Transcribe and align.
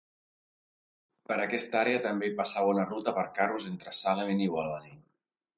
Per 1.31 1.37
aquesta 1.43 1.77
àrea 1.83 2.01
també 2.07 2.29
hi 2.31 2.35
passava 2.41 2.73
una 2.73 2.87
ruta 2.89 3.15
per 3.19 3.27
a 3.29 3.37
carros 3.39 3.71
entre 3.73 3.97
Salem 4.03 4.37
i 4.37 4.43
New 4.45 4.61
Albany. 4.65 4.93